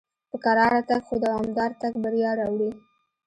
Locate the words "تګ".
0.89-1.01, 1.81-1.93